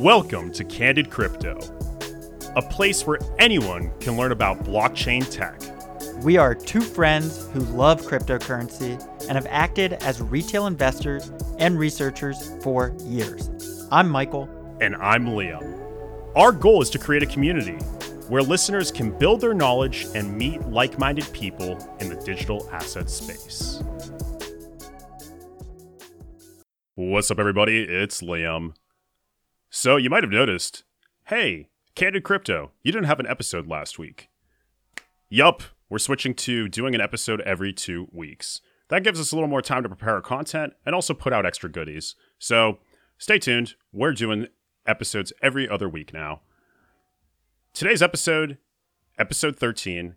[0.00, 1.58] Welcome to Candid Crypto,
[2.56, 5.60] a place where anyone can learn about blockchain tech.
[6.24, 12.50] We are two friends who love cryptocurrency and have acted as retail investors and researchers
[12.62, 13.50] for years.
[13.92, 14.48] I'm Michael.
[14.80, 15.78] And I'm Liam.
[16.34, 17.76] Our goal is to create a community
[18.28, 23.10] where listeners can build their knowledge and meet like minded people in the digital asset
[23.10, 23.82] space.
[26.94, 27.82] What's up, everybody?
[27.82, 28.72] It's Liam.
[29.72, 30.82] So, you might have noticed
[31.28, 34.28] hey, Candid Crypto, you didn't have an episode last week.
[35.28, 38.60] Yup, we're switching to doing an episode every two weeks.
[38.88, 41.46] That gives us a little more time to prepare our content and also put out
[41.46, 42.16] extra goodies.
[42.36, 42.78] So,
[43.16, 43.74] stay tuned.
[43.92, 44.48] We're doing
[44.88, 46.40] episodes every other week now.
[47.72, 48.58] Today's episode,
[49.20, 50.16] episode 13,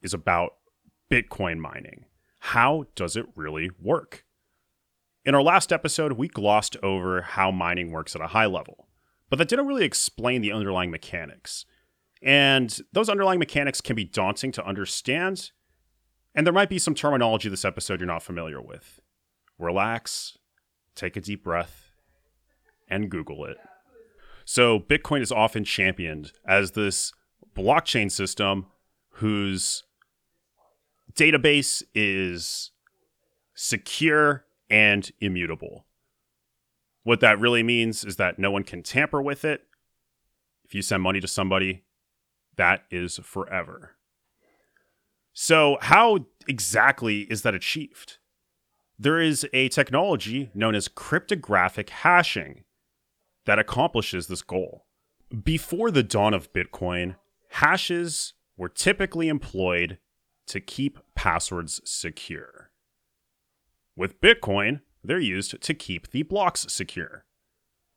[0.00, 0.54] is about
[1.10, 2.06] Bitcoin mining.
[2.38, 4.24] How does it really work?
[5.26, 8.85] In our last episode, we glossed over how mining works at a high level,
[9.28, 11.64] but that didn't really explain the underlying mechanics.
[12.22, 15.50] And those underlying mechanics can be daunting to understand,
[16.34, 19.00] and there might be some terminology this episode you're not familiar with.
[19.58, 20.38] Relax,
[20.94, 21.92] take a deep breath,
[22.88, 23.56] and Google it.
[24.44, 27.12] So, Bitcoin is often championed as this
[27.56, 28.66] blockchain system
[29.14, 29.82] whose
[31.14, 32.70] database is
[33.54, 35.85] secure and immutable.
[37.06, 39.62] What that really means is that no one can tamper with it.
[40.64, 41.84] If you send money to somebody,
[42.56, 43.92] that is forever.
[45.32, 48.18] So, how exactly is that achieved?
[48.98, 52.64] There is a technology known as cryptographic hashing
[53.44, 54.86] that accomplishes this goal.
[55.44, 57.14] Before the dawn of Bitcoin,
[57.50, 59.98] hashes were typically employed
[60.48, 62.72] to keep passwords secure.
[63.94, 67.24] With Bitcoin, they're used to keep the blocks secure.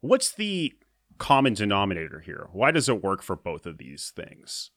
[0.00, 0.72] What's the
[1.18, 2.48] common denominator here?
[2.52, 4.70] Why does it work for both of these things?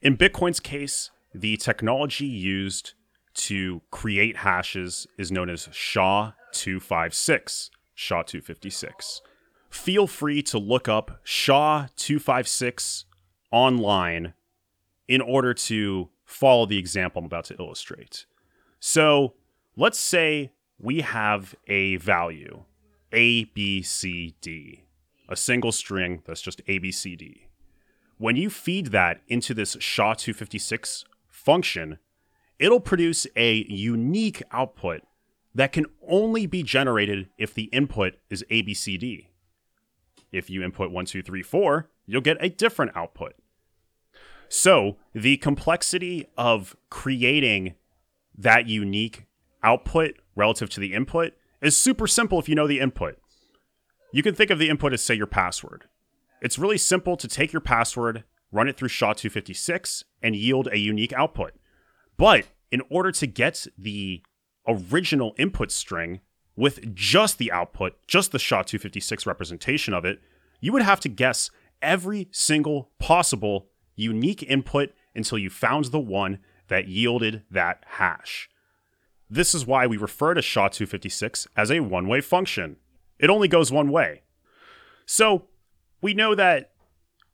[0.00, 2.94] In Bitcoin's case, the technology used
[3.34, 9.20] to create hashes is known as SHA 256, SHA 256.
[9.70, 13.04] Feel free to look up SHA 256
[13.52, 14.34] online
[15.06, 18.26] in order to follow the example I'm about to illustrate.
[18.80, 19.34] So,
[19.76, 22.64] let's say we have a value
[23.12, 24.84] A, B, C, D,
[25.28, 27.48] a single string that's just A, B, C, D.
[28.16, 31.98] When you feed that into this SHA-256 function,
[32.58, 35.02] it'll produce a unique output
[35.54, 39.30] that can only be generated if the input is A, B, C, D.
[40.30, 43.34] If you input 1, 2, 3, 4, you'll get a different output.
[44.48, 47.74] So, the complexity of creating
[48.36, 49.26] that unique
[49.62, 53.18] output relative to the input is super simple if you know the input.
[54.12, 55.84] You can think of the input as, say, your password.
[56.40, 61.12] It's really simple to take your password, run it through SHA-256, and yield a unique
[61.12, 61.52] output.
[62.16, 64.22] But in order to get the
[64.66, 66.20] original input string
[66.56, 70.20] with just the output, just the SHA-256 representation of it,
[70.60, 71.50] you would have to guess
[71.82, 76.38] every single possible unique input until you found the one
[76.68, 78.48] that yielded that hash.
[79.30, 82.76] This is why we refer to SHA-256 as a one-way function.
[83.18, 84.22] It only goes one way.
[85.04, 85.48] So,
[86.00, 86.72] we know that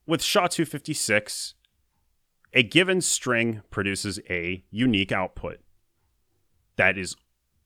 [0.07, 1.55] with SHA-256,
[2.53, 5.59] a given string produces a unique output
[6.77, 7.17] that is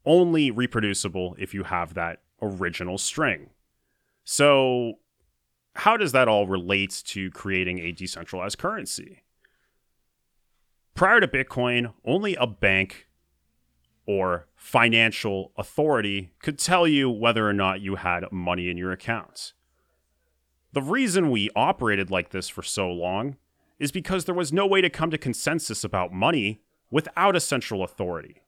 [0.05, 3.50] only reproducible if you have that original string.
[4.25, 4.95] So,
[5.75, 9.22] how does that all relate to creating a decentralized currency?
[10.95, 13.08] Prior to Bitcoin, only a bank
[14.09, 19.53] or financial authority could tell you whether or not you had money in your accounts.
[20.73, 23.37] The reason we operated like this for so long
[23.79, 27.85] is because there was no way to come to consensus about money without a central
[27.85, 28.41] authority.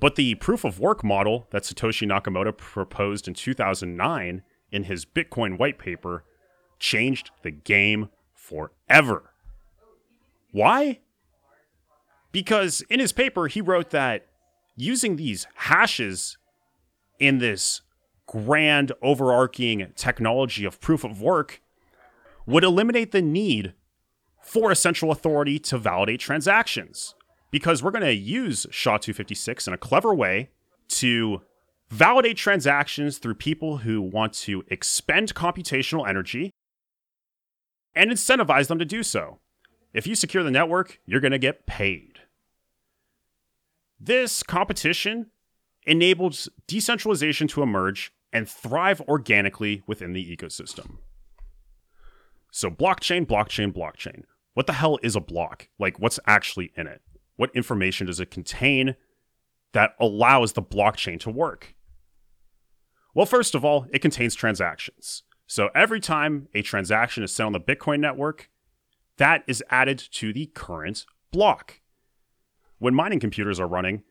[0.00, 5.58] But the proof of work model that Satoshi Nakamoto proposed in 2009 in his Bitcoin
[5.58, 6.24] white paper
[6.78, 9.30] changed the game forever.
[10.52, 11.00] Why?
[12.32, 14.26] Because in his paper, he wrote that
[14.76, 16.36] using these hashes
[17.18, 17.82] in this
[18.26, 21.60] grand overarching technology of proof of work
[22.46, 23.74] would eliminate the need
[24.42, 27.14] for a central authority to validate transactions
[27.50, 30.50] because we're going to use SHA-256 in a clever way
[30.88, 31.42] to
[31.88, 36.50] validate transactions through people who want to expend computational energy
[37.94, 39.38] and incentivize them to do so.
[39.92, 42.13] If you secure the network, you're going to get paid.
[44.06, 45.30] This competition
[45.86, 50.98] enables decentralization to emerge and thrive organically within the ecosystem.
[52.52, 54.24] So, blockchain, blockchain, blockchain.
[54.52, 55.68] What the hell is a block?
[55.78, 57.00] Like, what's actually in it?
[57.36, 58.96] What information does it contain
[59.72, 61.74] that allows the blockchain to work?
[63.14, 65.22] Well, first of all, it contains transactions.
[65.46, 68.50] So, every time a transaction is sent on the Bitcoin network,
[69.16, 71.80] that is added to the current block.
[72.84, 74.02] When mining computers are running,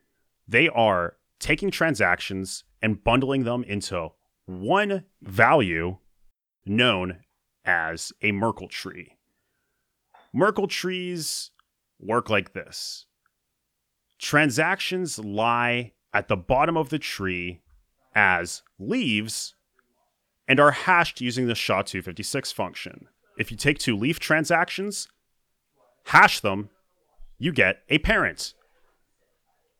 [0.48, 4.08] they are taking transactions and bundling them into
[4.46, 5.98] one value
[6.66, 7.20] known
[7.64, 9.16] as a Merkle tree.
[10.32, 11.52] Merkle trees
[12.00, 13.06] work like this
[14.18, 17.62] transactions lie at the bottom of the tree
[18.12, 19.54] as leaves
[20.48, 23.06] and are hashed using the SHA-256 function.
[23.38, 25.06] If you take two leaf transactions,
[26.06, 26.70] hash them,
[27.38, 28.54] you get a parent.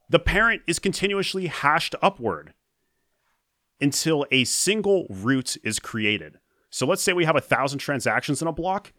[0.09, 2.55] The parent is continuously hashed upward
[3.81, 6.39] until a single root is created.
[6.71, 8.93] So let's say we have a thousand transactions in a block.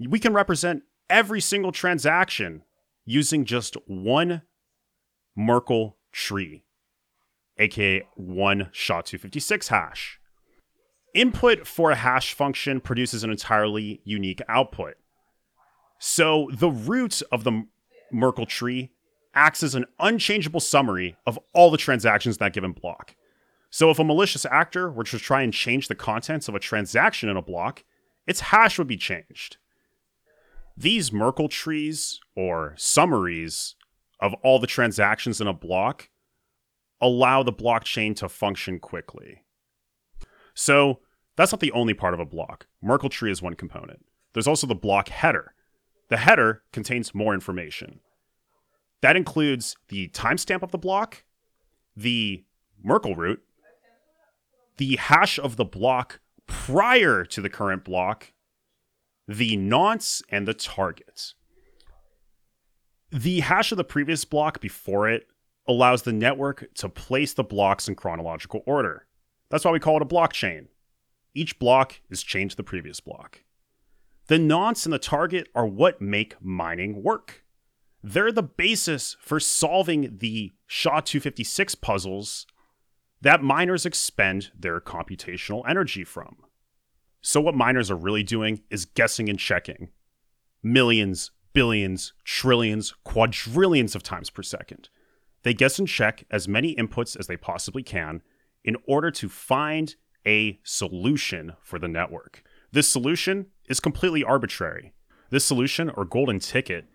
[0.00, 2.62] We can represent every single transaction
[3.04, 4.42] using just one
[5.36, 6.64] Merkle tree,
[7.58, 10.20] aka one SHA-256 hash.
[11.14, 14.94] Input for a hash function produces an entirely unique output.
[15.98, 17.66] So the root of the
[18.12, 18.93] Merkle tree
[19.34, 23.14] acts as an unchangeable summary of all the transactions in that given block.
[23.70, 27.28] So if a malicious actor were to try and change the contents of a transaction
[27.28, 27.84] in a block,
[28.26, 29.56] its hash would be changed.
[30.76, 33.74] These Merkle trees, or summaries,
[34.20, 36.08] of all the transactions in a block
[37.00, 39.42] allow the blockchain to function quickly.
[40.54, 41.00] So
[41.36, 42.66] that's not the only part of a block.
[42.80, 44.04] Merkle tree is one component.
[44.32, 45.54] There's also the block header.
[46.08, 48.00] The header contains more information.
[49.04, 51.24] That includes the timestamp of the block,
[51.94, 52.42] the
[52.82, 53.42] Merkle root,
[54.78, 58.32] the hash of the block prior to the current block,
[59.28, 61.34] the nonce, and the target.
[63.10, 65.26] The hash of the previous block before it
[65.68, 69.06] allows the network to place the blocks in chronological order.
[69.50, 70.68] That's why we call it a blockchain.
[71.34, 73.44] Each block is chained to the previous block.
[74.28, 77.43] The nonce and the target are what make mining work.
[78.06, 82.46] They're the basis for solving the SHA 256 puzzles
[83.22, 86.36] that miners expend their computational energy from.
[87.22, 89.88] So, what miners are really doing is guessing and checking
[90.62, 94.90] millions, billions, trillions, quadrillions of times per second.
[95.42, 98.20] They guess and check as many inputs as they possibly can
[98.62, 99.96] in order to find
[100.26, 102.42] a solution for the network.
[102.70, 104.92] This solution is completely arbitrary.
[105.30, 106.86] This solution, or golden ticket,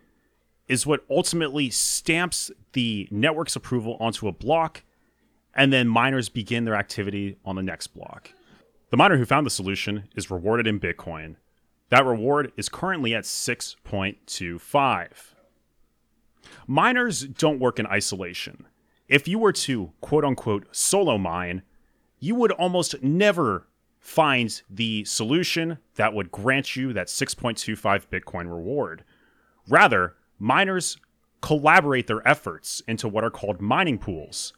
[0.70, 4.84] is what ultimately stamps the network's approval onto a block
[5.52, 8.32] and then miners begin their activity on the next block.
[8.90, 11.34] The miner who found the solution is rewarded in Bitcoin.
[11.88, 15.08] That reward is currently at 6.25.
[16.68, 18.66] Miners don't work in isolation.
[19.08, 21.62] If you were to quote unquote solo mine,
[22.20, 23.66] you would almost never
[23.98, 29.02] find the solution that would grant you that 6.25 Bitcoin reward.
[29.68, 30.96] Rather, miners
[31.40, 34.52] collaborate their efforts into what are called mining pools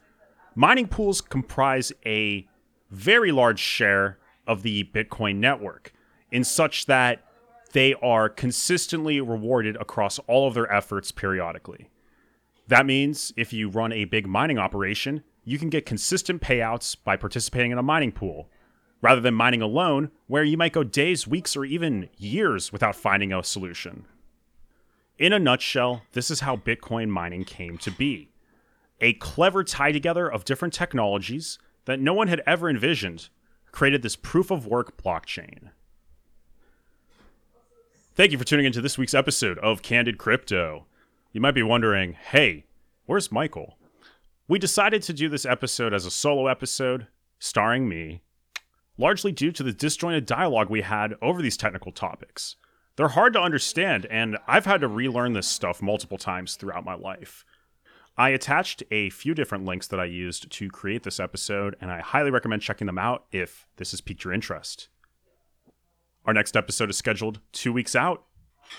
[0.54, 2.46] mining pools comprise a
[2.90, 5.92] very large share of the Bitcoin network,
[6.30, 7.24] in such that
[7.72, 11.88] they are consistently rewarded across all of their efforts periodically.
[12.68, 17.16] That means if you run a big mining operation, you can get consistent payouts by
[17.16, 18.48] participating in a mining pool,
[19.00, 23.32] rather than mining alone, where you might go days, weeks, or even years without finding
[23.32, 24.04] a solution.
[25.22, 28.32] In a nutshell, this is how Bitcoin mining came to be
[29.00, 33.28] a clever tie together of different technologies that no one had ever envisioned
[33.70, 35.70] created this proof of work blockchain.
[38.16, 40.86] Thank you for tuning into this week's episode of Candid Crypto.
[41.30, 42.64] You might be wondering, hey,
[43.06, 43.78] where's Michael?
[44.48, 47.06] We decided to do this episode as a solo episode,
[47.38, 48.22] starring me,
[48.98, 52.56] largely due to the disjointed dialogue we had over these technical topics.
[52.96, 56.94] They're hard to understand, and I've had to relearn this stuff multiple times throughout my
[56.94, 57.44] life.
[58.16, 62.00] I attached a few different links that I used to create this episode, and I
[62.00, 64.88] highly recommend checking them out if this has piqued your interest.
[66.26, 68.24] Our next episode is scheduled two weeks out.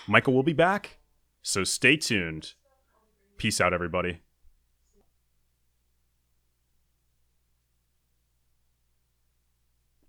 [0.07, 0.99] Michael will be back,
[1.41, 2.53] so stay tuned.
[3.37, 4.21] Peace out, everybody.